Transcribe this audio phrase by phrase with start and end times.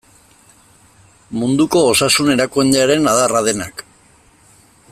[1.41, 3.89] Munduko Osasun Erakundearen adarra denak.